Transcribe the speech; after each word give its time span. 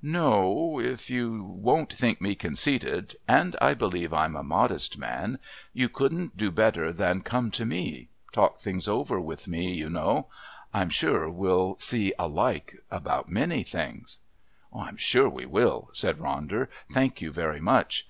No, 0.00 0.78
if 0.80 1.10
you 1.10 1.42
won't 1.44 1.92
think 1.92 2.18
me 2.18 2.34
conceited 2.34 3.14
and 3.28 3.56
I 3.60 3.74
believe 3.74 4.10
I'm 4.10 4.34
a 4.36 4.42
modest 4.42 4.96
man 4.96 5.38
you 5.74 5.90
couldn't 5.90 6.34
do 6.34 6.50
better 6.50 6.94
than 6.94 7.20
come 7.20 7.50
to 7.50 7.66
me 7.66 8.08
talk 8.32 8.58
things 8.58 8.88
over 8.88 9.20
with 9.20 9.48
me, 9.48 9.74
you 9.74 9.90
know. 9.90 10.28
I'm 10.72 10.88
sure 10.88 11.28
we'll 11.28 11.76
see 11.78 12.14
alike 12.18 12.82
about 12.90 13.28
many 13.30 13.62
things." 13.62 14.20
"I'm 14.74 14.96
sure 14.96 15.28
we 15.28 15.44
will," 15.44 15.90
said 15.92 16.16
Ronder. 16.20 16.68
"Thank 16.90 17.20
you 17.20 17.30
very 17.30 17.60
much. 17.60 18.08